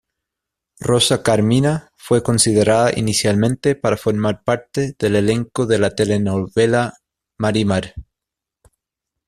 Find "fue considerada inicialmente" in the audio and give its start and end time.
1.95-3.75